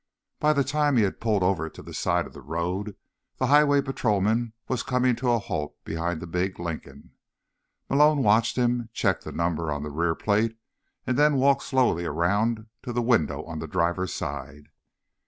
[0.39, 2.95] By the time he had pulled over to the side of the road,
[3.37, 7.11] the highway patrolman was coming to a halt behind the big Lincoln.
[7.87, 10.57] Malone watched him check the number on the rear plate
[11.05, 14.69] and then walk slowly around to the window on the driver's side.